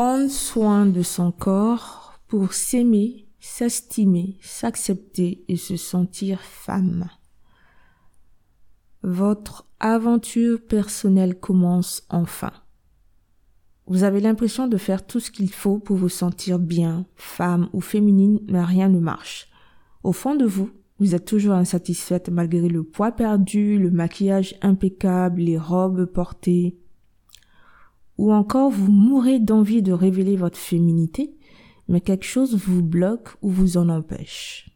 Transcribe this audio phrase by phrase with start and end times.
[0.00, 7.08] prendre soin de son corps pour s'aimer, s'estimer, s'accepter et se sentir femme.
[9.02, 12.52] Votre aventure personnelle commence enfin.
[13.88, 17.80] Vous avez l'impression de faire tout ce qu'il faut pour vous sentir bien, femme ou
[17.80, 19.48] féminine, mais rien ne marche.
[20.04, 20.70] Au fond de vous,
[21.00, 26.78] vous êtes toujours insatisfaite malgré le poids perdu, le maquillage impeccable, les robes portées.
[28.18, 31.34] Ou encore vous mourrez d'envie de révéler votre féminité,
[31.88, 34.70] mais quelque chose vous bloque ou vous en empêche.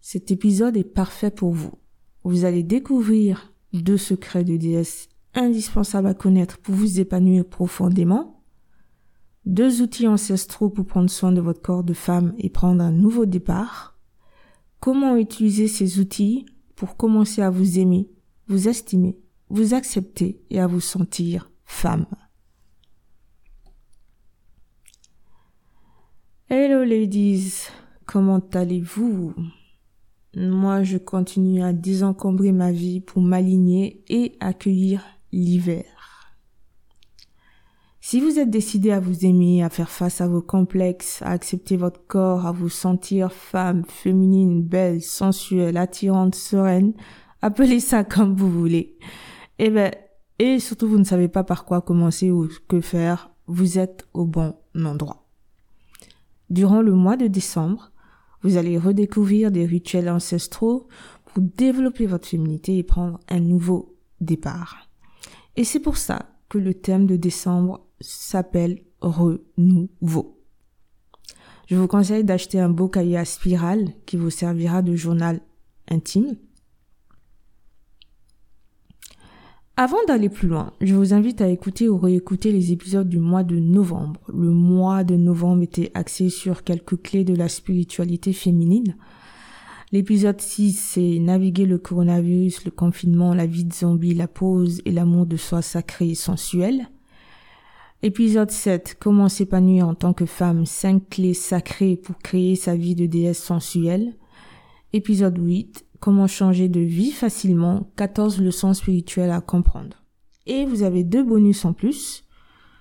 [0.00, 1.72] Cet épisode est parfait pour vous.
[2.22, 8.42] Vous allez découvrir deux secrets de déesse indispensables à connaître pour vous épanouir profondément,
[9.46, 13.26] deux outils ancestraux pour prendre soin de votre corps de femme et prendre un nouveau
[13.26, 13.98] départ,
[14.78, 18.08] comment utiliser ces outils pour commencer à vous aimer,
[18.46, 22.06] vous estimer, vous accepter et à vous sentir femme.
[26.48, 27.68] Hello ladies,
[28.06, 29.34] comment allez-vous?
[30.36, 35.84] Moi, je continue à désencombrer ma vie pour m'aligner et accueillir l'hiver.
[38.06, 41.78] Si vous êtes décidé à vous aimer, à faire face à vos complexes, à accepter
[41.78, 46.92] votre corps, à vous sentir femme, féminine, belle, sensuelle, attirante, sereine,
[47.40, 48.98] appelez ça comme vous voulez.
[49.58, 49.90] Eh ben,
[50.38, 54.24] et surtout vous ne savez pas par quoi commencer ou que faire, vous êtes au
[54.24, 55.26] bon endroit.
[56.50, 57.92] Durant le mois de décembre,
[58.42, 60.88] vous allez redécouvrir des rituels ancestraux
[61.24, 64.88] pour développer votre féminité et prendre un nouveau départ.
[65.56, 70.40] Et c'est pour ça que le thème de décembre s'appelle renouveau.
[71.66, 75.40] Je vous conseille d'acheter un beau cahier à spirale qui vous servira de journal
[75.88, 76.36] intime
[79.76, 83.42] Avant d'aller plus loin, je vous invite à écouter ou réécouter les épisodes du mois
[83.42, 84.20] de novembre.
[84.32, 88.94] Le mois de novembre était axé sur quelques clés de la spiritualité féminine.
[89.90, 94.92] L'épisode 6, c'est naviguer le coronavirus, le confinement, la vie de zombie, la pause et
[94.92, 96.88] l'amour de soi sacré et sensuel.
[98.02, 102.94] Épisode 7, comment s'épanouir en tant que femme, 5 clés sacrées pour créer sa vie
[102.94, 104.14] de déesse sensuelle.
[104.92, 110.04] Épisode 8, Comment changer de vie facilement, 14 leçons spirituelles à comprendre.
[110.44, 112.24] Et vous avez deux bonus en plus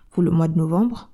[0.10, 1.10] pour le mois de novembre.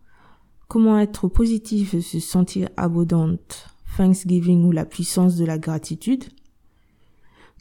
[0.68, 6.24] Comment être positif et se sentir abondante, Thanksgiving ou la puissance de la gratitude.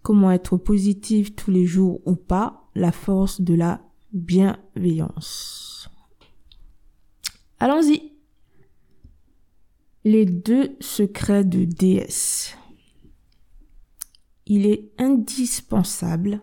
[0.02, 3.82] Comment être positif tous les jours ou pas, la force de la
[4.14, 5.90] bienveillance.
[7.60, 8.14] Allons-y.
[10.04, 12.56] Les deux secrets de déesse
[14.48, 16.40] il est indispensable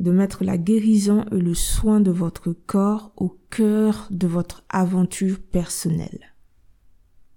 [0.00, 5.40] de mettre la guérison et le soin de votre corps au cœur de votre aventure
[5.40, 6.34] personnelle.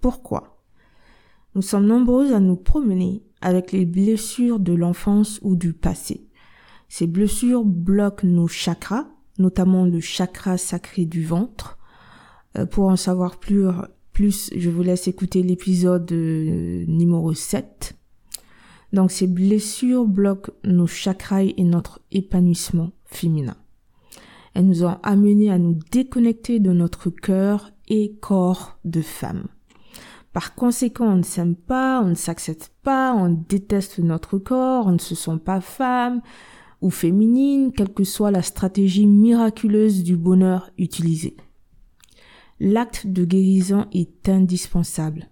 [0.02, 0.62] Pourquoi?
[1.56, 6.28] Nous sommes nombreux à nous promener avec les blessures de l'enfance ou du passé.
[6.90, 9.08] Ces blessures bloquent nos chakras,
[9.38, 11.78] notamment le chakra sacré du ventre.
[12.58, 13.68] Euh, pour en savoir plus,
[14.12, 17.95] plus, je vous laisse écouter l'épisode euh, numéro 7
[18.94, 23.56] donc ces blessures bloquent nos chakras et notre épanouissement féminin.
[24.54, 29.48] Elles nous ont amenés à nous déconnecter de notre cœur et corps de femme.
[30.32, 34.94] Par conséquent, on ne s'aime pas, on ne s'accepte pas, on déteste notre corps, on
[34.94, 36.22] ne se sent pas femme
[36.82, 41.38] ou féminine, quelle que soit la stratégie miraculeuse du bonheur utilisée.
[42.60, 45.30] L'acte de guérison est indispensable.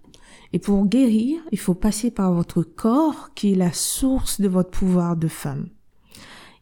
[0.54, 4.70] Et pour guérir, il faut passer par votre corps qui est la source de votre
[4.70, 5.68] pouvoir de femme.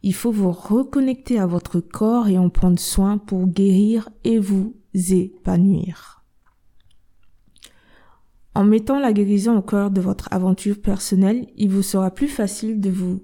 [0.02, 4.74] Il faut vous reconnecter à votre corps et en prendre soin pour guérir et vous
[4.94, 6.24] épanouir.
[8.54, 12.80] En mettant la guérison au cœur de votre aventure personnelle, il vous sera plus facile
[12.80, 13.22] de vous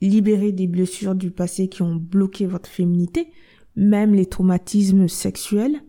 [0.00, 3.30] libérer des blessures du passé qui ont bloqué votre féminité,
[3.74, 5.82] même les traumatismes sexuels,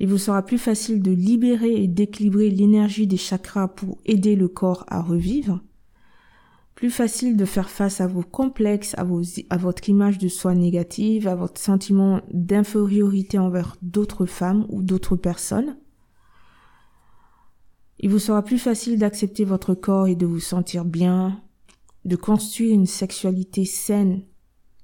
[0.00, 4.48] il vous sera plus facile de libérer et d'équilibrer l'énergie des chakras pour aider le
[4.48, 5.60] corps à revivre.
[6.74, 9.04] Plus facile de faire face à vos complexes, à,
[9.58, 15.76] votre image de soi négative, à votre sentiment d'infériorité envers d'autres femmes ou d'autres personnes.
[17.98, 21.42] Il vous sera plus facile d'accepter votre corps et de vous sentir bien,
[22.06, 24.22] de construire une sexualité saine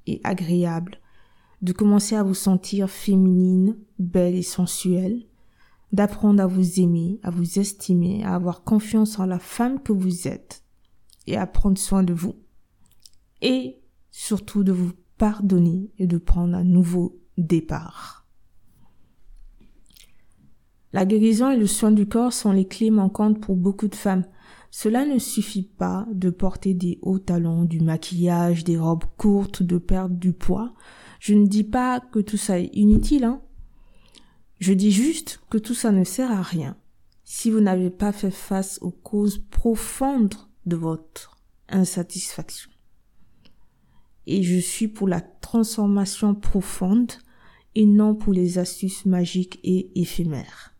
[0.06, 0.98] et agréable,
[1.62, 5.24] de commencer à vous sentir féminine, belle et sensuelle,
[5.92, 10.28] d'apprendre à vous aimer, à vous estimer, à avoir confiance en la femme que vous
[10.28, 10.62] êtes
[11.26, 12.34] et à prendre soin de vous.
[13.42, 13.78] Et
[14.10, 18.26] surtout de vous pardonner et de prendre un nouveau départ.
[20.92, 24.24] La guérison et le soin du corps sont les clés manquantes pour beaucoup de femmes.
[24.70, 29.78] Cela ne suffit pas de porter des hauts talons, du maquillage, des robes courtes, de
[29.78, 30.72] perdre du poids.
[31.20, 33.42] Je ne dis pas que tout ça est inutile, hein.
[34.58, 36.76] Je dis juste que tout ça ne sert à rien
[37.24, 40.34] si vous n'avez pas fait face aux causes profondes
[40.64, 41.36] de votre
[41.68, 42.70] insatisfaction.
[44.26, 47.12] Et je suis pour la transformation profonde
[47.74, 50.75] et non pour les astuces magiques et éphémères.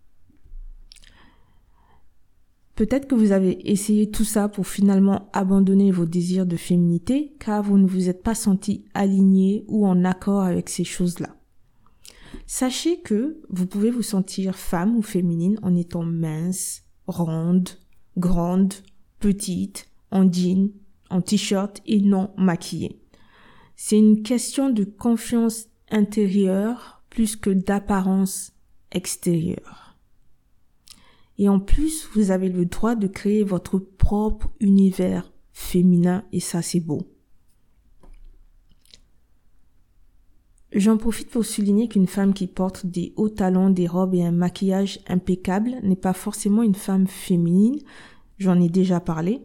[2.77, 7.63] Peut-être que vous avez essayé tout ça pour finalement abandonner vos désirs de féminité car
[7.63, 11.35] vous ne vous êtes pas senti aligné ou en accord avec ces choses-là.
[12.47, 17.71] Sachez que vous pouvez vous sentir femme ou féminine en étant mince, ronde,
[18.19, 18.75] grande,
[19.21, 20.69] petite, en jean,
[21.09, 23.01] en t-shirt et non maquillée.
[23.75, 28.53] C'est une question de confiance intérieure plus que d'apparence
[28.93, 29.86] extérieure.
[31.39, 36.63] Et en plus, vous avez le droit de créer votre propre univers féminin et ça
[36.63, 37.03] c'est beau.
[40.73, 44.33] J'en profite pour souligner qu'une femme qui porte des hauts talons, des robes et un
[44.33, 47.79] maquillage impeccable n'est pas forcément une femme féminine,
[48.39, 49.41] j'en ai déjà parlé.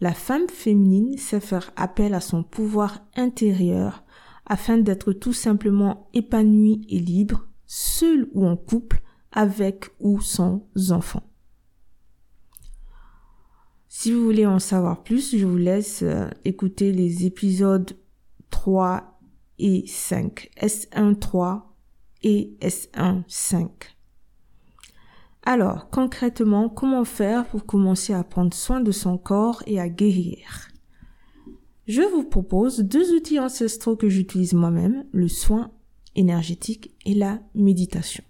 [0.00, 4.04] La femme féminine sait faire appel à son pouvoir intérieur
[4.46, 9.02] afin d'être tout simplement épanouie et libre, seule ou en couple,
[9.34, 11.22] avec ou sans enfant.
[13.88, 17.96] Si vous voulez en savoir plus, je vous laisse euh, écouter les épisodes
[18.50, 19.20] 3
[19.58, 21.76] et 5, S1 3
[22.22, 23.96] et S1 5.
[25.44, 30.68] Alors, concrètement, comment faire pour commencer à prendre soin de son corps et à guérir?
[31.86, 35.70] Je vous propose deux outils ancestraux que j'utilise moi-même, le soin
[36.16, 38.24] énergétique et la méditation.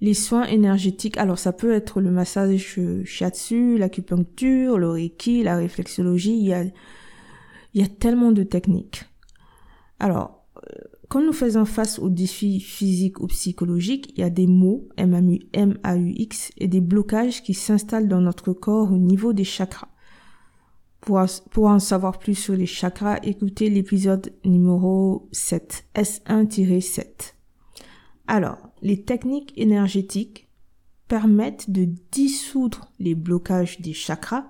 [0.00, 6.38] Les soins énergétiques, alors ça peut être le massage shiatsu, l'acupuncture, le reiki, la réflexologie,
[6.38, 6.64] il y a,
[7.74, 9.04] y a tellement de techniques.
[9.98, 10.76] Alors, euh,
[11.10, 16.52] quand nous faisons face aux défis physiques ou psychologiques, il y a des mots, M-A-U-X,
[16.56, 19.88] et des blocages qui s'installent dans notre corps au niveau des chakras.
[21.00, 21.20] Pour,
[21.50, 27.34] pour en savoir plus sur les chakras, écoutez l'épisode numéro 7, S1-7.
[28.28, 30.48] Alors, les techniques énergétiques
[31.08, 34.46] permettent de dissoudre les blocages des chakras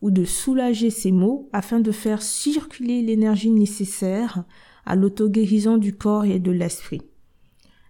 [0.00, 4.44] ou de soulager ces maux afin de faire circuler l'énergie nécessaire
[4.84, 7.02] à l'auto-guérison du corps et de l'esprit.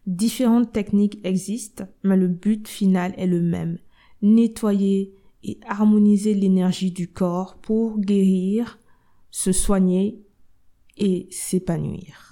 [0.07, 3.79] Différentes techniques existent, mais le but final est le même.
[4.21, 5.15] Nettoyer
[5.45, 8.79] et harmoniser l'énergie du corps pour guérir,
[9.31, 10.23] se soigner
[10.97, 12.32] et s'épanouir.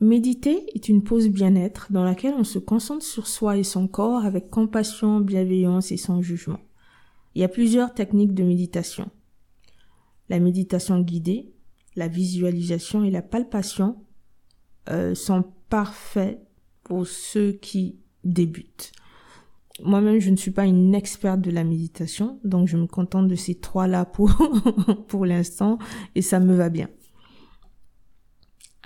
[0.00, 4.24] Méditer est une pause bien-être dans laquelle on se concentre sur soi et son corps
[4.24, 6.60] avec compassion, bienveillance et sans jugement.
[7.34, 9.10] Il y a plusieurs techniques de méditation.
[10.30, 11.52] La méditation guidée,
[11.96, 14.02] la visualisation et la palpation
[14.88, 16.40] euh, sont parfaits
[16.82, 18.92] pour ceux qui débutent.
[19.82, 23.34] Moi-même, je ne suis pas une experte de la méditation, donc je me contente de
[23.34, 24.30] ces trois-là pour,
[25.08, 25.78] pour l'instant
[26.14, 26.88] et ça me va bien.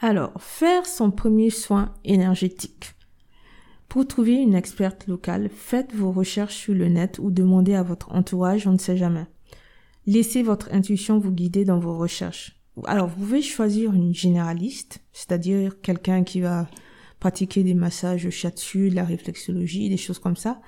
[0.06, 2.92] Alors, faire son premier soin énergétique.
[3.88, 8.12] Pour trouver une experte locale, faites vos recherches sur le net ou demandez à votre
[8.12, 9.24] entourage, on ne sait jamais.
[10.04, 12.54] Laissez votre intuition vous guider dans vos recherches.
[12.84, 16.68] Alors, vous pouvez choisir une généraliste, c'est-à-dire quelqu'un qui va
[17.18, 20.60] pratiquer des massages shiatsu, de la réflexologie, des choses comme ça,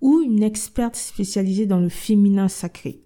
[0.00, 3.00] ou une experte spécialisée dans le féminin sacré.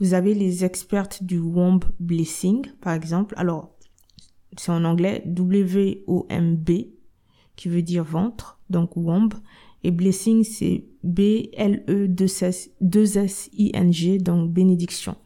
[0.00, 3.34] Vous avez les expertes du Womb Blessing, par exemple.
[3.36, 3.75] Alors,
[4.56, 6.70] c'est en anglais W-O-M-B,
[7.56, 9.30] qui veut dire ventre, donc womb,
[9.84, 11.78] et blessing, c'est B-L-E-2-S-I-N-G,
[14.18, 15.16] donc bénédiction.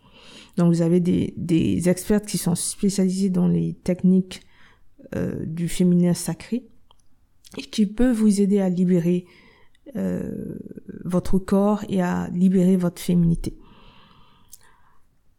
[0.57, 4.43] Donc vous avez des, des experts qui sont spécialisés dans les techniques
[5.17, 6.67] euh, du féminin sacré
[7.57, 9.25] et qui peuvent vous aider à libérer
[9.97, 10.59] euh,
[11.05, 13.57] votre corps et à libérer votre féminité.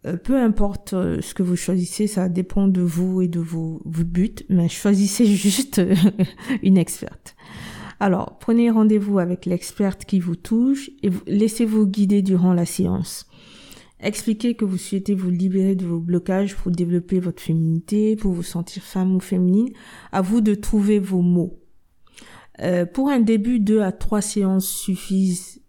[0.08, 3.82] Euh, peu importe euh, ce que vous choisissez, ça dépend de vous et de vos,
[3.86, 5.96] buts, mais choisissez juste euh,
[6.64, 7.36] une experte.
[8.00, 13.28] Alors, prenez rendez-vous avec l'experte qui vous touche et laissez-vous guider durant la séance.
[14.00, 18.42] Expliquez que vous souhaitez vous libérer de vos blocages pour développer votre féminité, pour vous
[18.42, 19.70] sentir femme ou féminine.
[20.12, 21.60] À vous de trouver vos mots.
[22.96, 25.62] pour un début, deux à trois séances suffisent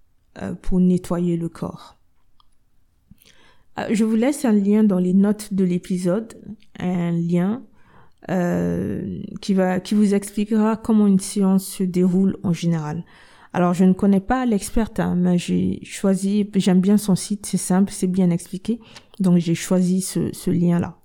[0.63, 2.02] pour nettoyer le corps.
[3.79, 6.35] Euh, je vous laisse un lien dans les notes de l'épisode,
[6.79, 7.63] un lien
[8.31, 13.05] euh, qui va qui vous expliquera comment une séance se déroule en général.
[13.55, 17.59] Alors je ne connais pas l'experte, hein, mais j'ai choisi, j'aime bien son site, c'est
[17.59, 18.81] simple, c'est bien expliqué,
[19.21, 20.99] donc j'ai choisi ce, ce lien-là.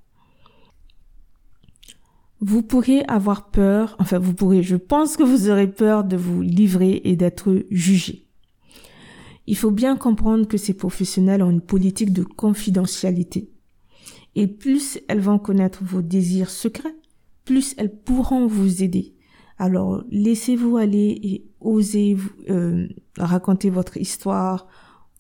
[2.40, 6.42] Vous pourrez avoir peur, enfin vous pourrez, je pense que vous aurez peur de vous
[6.42, 8.27] livrer et d'être jugé.
[9.48, 13.50] Il faut bien comprendre que ces professionnels ont une politique de confidentialité.
[14.36, 16.96] Et plus elles vont connaître vos désirs secrets,
[17.46, 19.16] plus elles pourront vous aider.
[19.58, 22.18] Alors laissez-vous aller et osez
[22.50, 22.88] euh,
[23.18, 24.68] raconter votre histoire,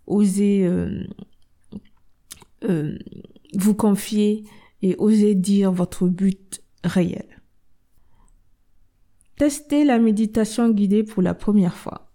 [0.05, 1.03] osez euh,
[2.65, 2.97] euh,
[3.55, 4.43] vous confier
[4.81, 7.25] et osez dire votre but réel.
[9.37, 12.06] Testez la méditation guidée pour la première fois.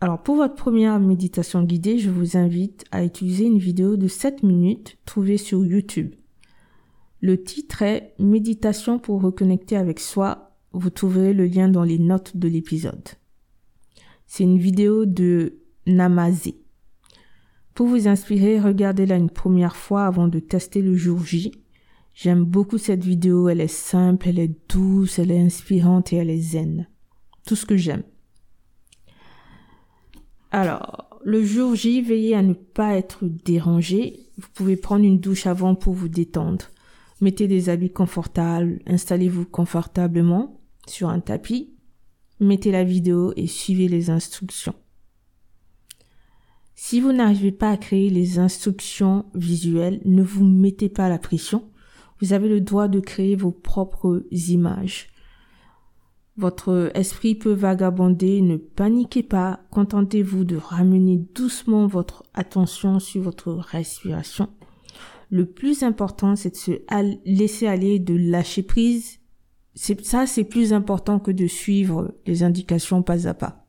[0.00, 4.44] Alors pour votre première méditation guidée, je vous invite à utiliser une vidéo de 7
[4.44, 6.14] minutes trouvée sur YouTube.
[7.20, 10.56] Le titre est Méditation pour reconnecter avec soi.
[10.70, 13.08] Vous trouverez le lien dans les notes de l'épisode.
[14.28, 16.60] C'est une vidéo de Namazé.
[17.74, 21.50] Pour vous inspirer, regardez-la une première fois avant de tester le jour J
[22.14, 26.30] J'aime beaucoup cette vidéo, elle est simple, elle est douce, elle est inspirante et elle
[26.30, 26.88] est zen.
[27.46, 28.02] Tout ce que j'aime.
[30.50, 34.30] Alors, le jour J, veillez à ne pas être dérangé.
[34.38, 36.66] Vous pouvez prendre une douche avant pour vous détendre.
[37.20, 41.74] Mettez des habits confortables, installez-vous confortablement sur un tapis.
[42.40, 44.76] Mettez la vidéo et suivez les instructions.
[46.76, 51.68] Si vous n'arrivez pas à créer les instructions visuelles, ne vous mettez pas la pression.
[52.20, 55.08] Vous avez le droit de créer vos propres images.
[56.38, 63.52] Votre esprit peut vagabonder, ne paniquez pas, contentez-vous de ramener doucement votre attention sur votre
[63.54, 64.48] respiration.
[65.30, 66.70] Le plus important, c'est de se
[67.24, 69.18] laisser aller, de lâcher prise.
[69.74, 73.66] Ça, c'est plus important que de suivre les indications pas à pas.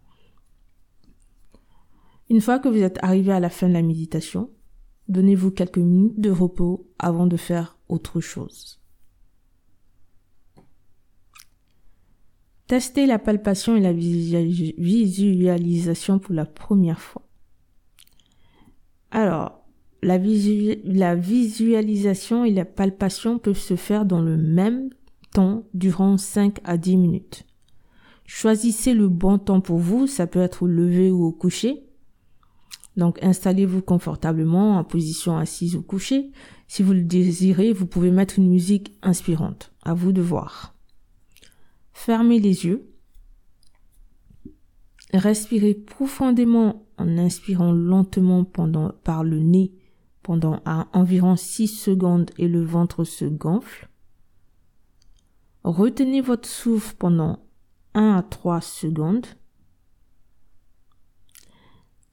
[2.30, 4.52] Une fois que vous êtes arrivé à la fin de la méditation,
[5.08, 8.79] donnez-vous quelques minutes de repos avant de faire autre chose.
[12.70, 17.24] Testez la palpation et la visualisation pour la première fois.
[19.10, 19.66] Alors,
[20.04, 20.20] la,
[20.84, 24.92] la, visualisation et la palpation peuvent se faire dans le même
[25.34, 27.48] temps durant 5 à 10 minutes.
[28.28, 31.88] Choisissez le bon temps pour vous, ça peut être au lever ou au coucher.
[32.98, 36.30] Donc installez-vous confortablement en position assise ou couchée.
[36.68, 39.72] Si vous le désirez, vous pouvez mettre une musique inspirante.
[39.82, 40.76] À vous de voir.
[42.02, 42.90] Fermez les yeux.
[45.14, 49.74] Respirez profondément en inspirant lentement par le nez
[50.24, 50.62] pendant
[50.94, 53.90] environ 6 secondes et le ventre se gonfle.
[55.66, 57.46] Retenez votre souffle pendant
[57.96, 59.28] 1 à 3 secondes.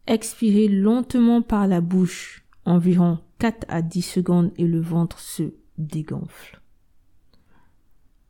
[0.09, 6.61] Expirez lentement par la bouche environ 4 à 10 secondes et le ventre se dégonfle.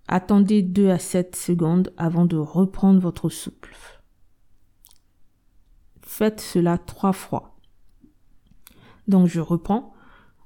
[0.09, 3.75] Attendez 2 à 7 secondes avant de reprendre votre souffle.
[6.03, 7.57] Faites cela trois fois.
[9.09, 9.93] Donc je reprends.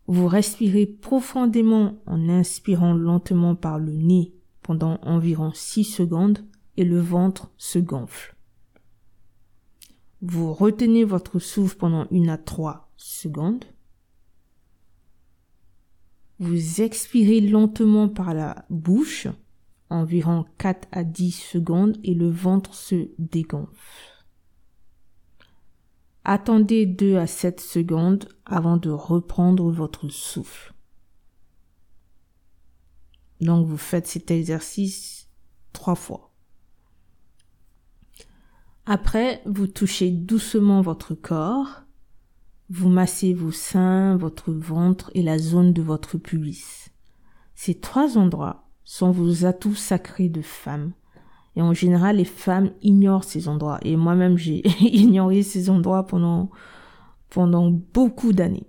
[0.06, 6.40] Vous respirez profondément en inspirant lentement par le nez pendant environ 6 secondes
[6.76, 8.34] et le ventre se gonfle.
[10.22, 13.64] Vous retenez votre souffle pendant une à trois secondes.
[16.38, 19.28] Vous expirez lentement par la bouche,
[19.90, 24.24] environ 4 à 10 secondes, et le ventre se dégonfle.
[26.24, 30.74] Attendez 2 à 7 secondes avant de reprendre votre souffle.
[33.40, 35.28] Donc vous faites cet exercice
[35.72, 36.30] trois fois.
[38.86, 41.82] Après, vous touchez doucement votre corps.
[42.68, 46.90] Vous massez vos seins, votre ventre et la zone de votre pubis.
[47.54, 50.90] Ces trois endroits sont vos atouts sacrés de femme.
[51.54, 53.78] Et en général, les femmes ignorent ces endroits.
[53.82, 56.50] Et moi-même, j'ai ignoré ces endroits pendant,
[57.28, 58.66] pendant beaucoup d'années.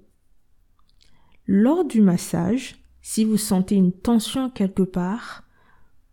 [1.48, 5.44] Lors du massage, si vous sentez une tension quelque part,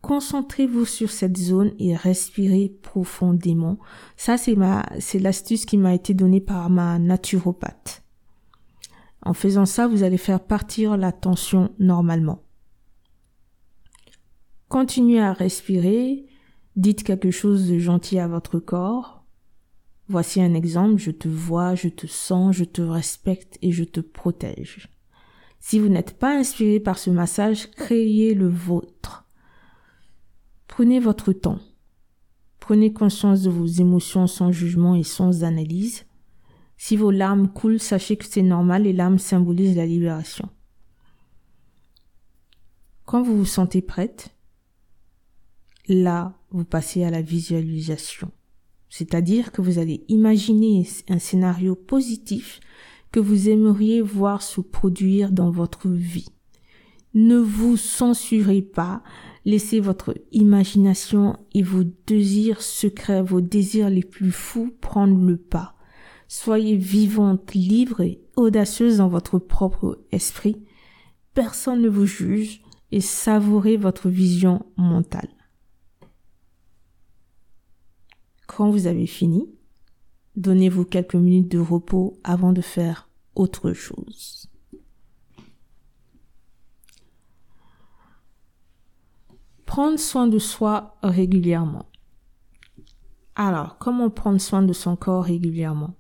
[0.01, 3.81] Concentrez-vous sur cette zone et respirez profondément.
[4.17, 8.05] Ça, c'est ma, c'est l'astuce qui m'a été donnée par ma naturopathe.
[9.23, 12.45] En faisant ça, vous allez faire partir la tension normalement.
[14.69, 16.27] Continuez à respirer.
[16.77, 19.25] Dites quelque chose de gentil à votre corps.
[20.09, 20.99] Voici un exemple.
[20.99, 24.89] Je te vois, je te sens, je te respecte et je te protège.
[25.61, 29.27] Si vous n'êtes pas inspiré par ce massage, créez le vôtre.
[30.67, 31.59] Prenez votre temps.
[32.61, 36.05] Prenez conscience de vos émotions sans jugement et sans analyse.
[36.77, 40.49] Si vos larmes coulent, sachez que c'est normal, les larmes symbolisent la libération.
[43.05, 44.38] Quand vous vous sentez prête,
[45.89, 48.31] là, vous passez à la visualisation.
[48.89, 52.61] C'est-à-dire que vous allez imaginer un scénario positif
[53.13, 56.29] que vous aimeriez voir se produire dans votre vie.
[57.15, 59.03] Ne vous censurez pas,
[59.45, 65.75] laissez votre imagination et vos désirs secrets, vos désirs les plus fous prendre le pas.
[66.29, 70.63] Soyez vivante, libre et audacieuse dans votre propre esprit.
[71.33, 75.38] Personne ne vous juge et savourez votre vision mentale.
[78.49, 79.47] Quand vous avez fini,
[80.35, 84.49] donnez-vous quelques minutes de repos avant de faire autre chose.
[89.65, 91.89] Prendre soin de soi régulièrement.
[93.37, 95.95] Alors, comment prendre soin de son corps régulièrement?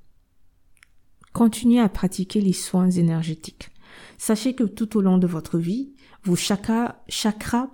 [1.32, 3.70] Continuez à pratiquer les soins énergétiques.
[4.16, 5.92] Sachez que tout au long de votre vie,
[6.24, 6.96] vos chakras,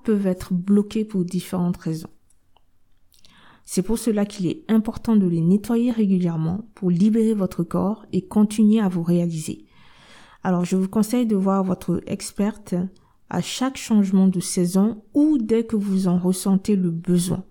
[0.03, 2.14] peuvent être bloqués pour différentes raisons.
[3.65, 8.23] C'est pour cela qu'il est important de les nettoyer régulièrement pour libérer votre corps et
[8.23, 9.65] continuer à vous réaliser.
[10.43, 12.75] Alors je vous conseille de voir votre experte
[13.31, 17.45] à chaque changement de saison ou dès que vous en ressentez le besoin.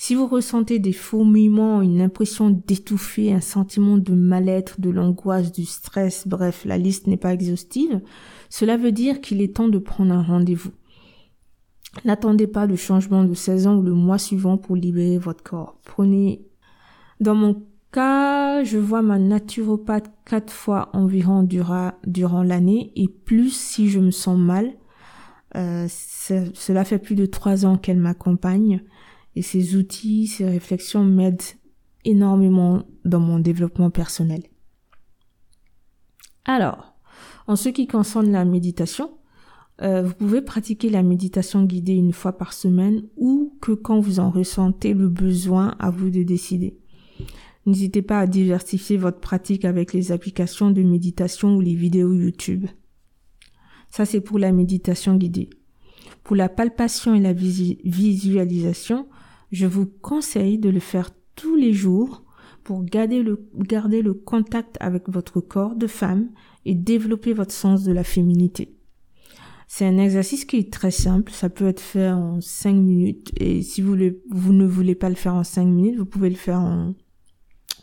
[0.00, 5.64] Si vous ressentez des fourmillements, une impression d'étouffer, un sentiment de mal-être, de l'angoisse, du
[5.64, 8.00] stress, bref, la liste n'est pas exhaustive,
[8.48, 10.70] cela veut dire qu'il est temps de prendre un rendez-vous.
[12.04, 15.78] N'attendez pas le changement de saison ou le mois suivant pour libérer votre corps.
[15.84, 16.46] Prenez,
[17.20, 23.88] dans mon cas, je vois ma naturopathe quatre fois environ durant, l'année et plus si
[23.88, 24.72] je me sens mal.
[25.56, 28.82] Euh, cela fait plus de trois ans qu'elle m'accompagne
[29.34, 31.42] et ces outils, ces réflexions m'aident
[32.04, 34.42] énormément dans mon développement personnel.
[36.44, 36.94] Alors,
[37.46, 39.17] en ce qui concerne la méditation,
[39.80, 44.18] euh, vous pouvez pratiquer la méditation guidée une fois par semaine ou que quand vous
[44.18, 46.76] en ressentez le besoin, à vous de décider.
[47.66, 52.66] N'hésitez pas à diversifier votre pratique avec les applications de méditation ou les vidéos YouTube.
[53.90, 55.50] Ça, c'est pour la méditation guidée.
[56.24, 59.06] Pour la palpation et la visualisation,
[59.52, 62.24] je vous conseille de le faire tous les jours
[62.64, 66.30] pour garder le, garder le contact avec votre corps de femme
[66.64, 68.77] et développer votre sens de la féminité.
[69.70, 73.60] C'est un exercice qui est très simple, ça peut être fait en 5 minutes et
[73.60, 76.94] si vous, ne voulez pas le faire en 5 minutes, vous pouvez le faire en,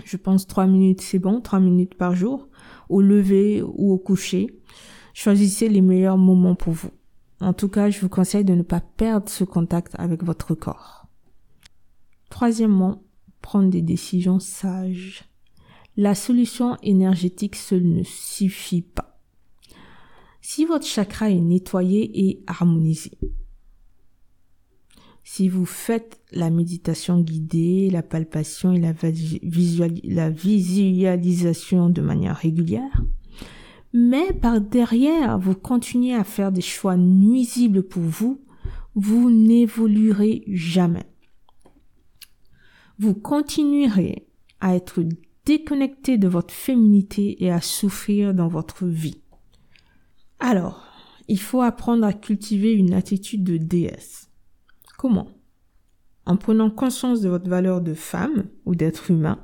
[0.04, 2.50] je pense, 3 minutes, c'est bon, 3 minutes par jour,
[2.90, 4.60] au lever ou au coucher.
[5.14, 6.90] Choisissez les meilleurs moments pour vous.
[7.40, 11.06] En tout cas, je vous conseille de ne pas perdre ce contact avec votre corps.
[12.32, 13.04] Troisièmement,
[13.44, 15.26] prendre des décisions sages.
[15.98, 19.15] La solution énergétique seule ne suffit pas.
[20.48, 23.18] Si votre chakra est nettoyé et harmonisé,
[25.24, 28.94] si vous faites la méditation guidée, la palpation et la,
[30.30, 33.04] visualisation de manière régulière,
[33.92, 38.40] mais par derrière, vous continuez à faire des choix nuisibles pour vous,
[38.94, 41.10] vous n'évoluerez jamais
[42.98, 44.28] vous continuerez
[44.62, 45.04] à être
[45.46, 49.25] déconnecté de votre féminité et à souffrir dans votre vie.
[50.40, 50.84] Alors,
[51.28, 54.30] il faut apprendre à cultiver une attitude de déesse.
[54.98, 55.28] Comment?
[56.26, 59.40] En prenant conscience de votre valeur de femme ou d'être humain,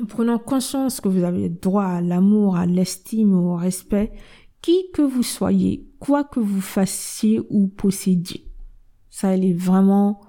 [0.00, 4.12] en prenant conscience que vous avez droit à l'amour, à l'estime, au respect,
[4.60, 8.50] qui que vous soyez, quoi que vous fassiez ou possédiez.
[9.10, 10.20] Ça, elle est vraiment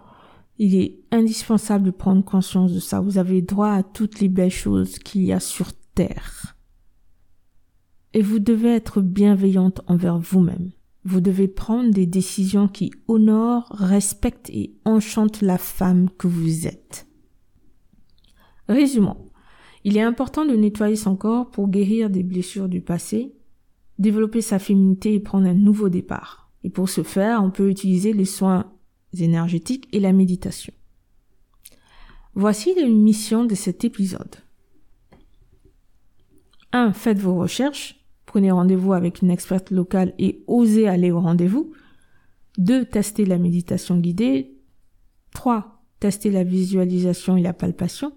[0.57, 3.01] il est indispensable de prendre conscience de ça.
[3.01, 6.54] Vous avez droit à toutes les belles choses qu'il y a sur Terre.
[8.15, 10.71] Et vous devez être bienveillante envers vous-même.
[11.03, 17.07] Vous devez prendre des décisions qui honorent, respectent et enchantent la femme que vous êtes.
[18.69, 19.17] Résumons.
[19.83, 23.35] Il est important de nettoyer son corps pour guérir des blessures du passé,
[23.99, 26.49] développer sa féminité et prendre un nouveau départ.
[26.63, 28.71] Et pour ce faire, on peut utiliser les soins
[29.19, 30.73] énergétiques et la méditation.
[32.33, 34.37] Voici les missions de cet épisode.
[36.71, 36.93] 1.
[36.93, 38.04] Faites vos recherches.
[38.35, 41.71] Prenez rendez-vous avec une experte locale et osez aller au rendez-vous.
[42.57, 42.83] 2.
[42.83, 44.57] Testez la méditation guidée.
[45.33, 45.81] 3.
[46.01, 48.11] Testez la visualisation et la palpation.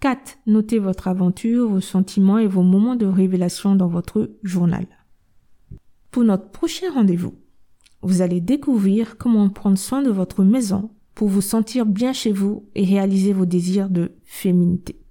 [0.00, 0.38] 4.
[0.48, 4.88] Notez votre aventure, vos sentiments et vos moments de révélation dans votre journal.
[6.10, 7.36] Pour notre prochain rendez-vous,
[8.02, 12.68] vous allez découvrir comment prendre soin de votre maison pour vous sentir bien chez vous
[12.74, 15.05] et réaliser vos désirs de féminité.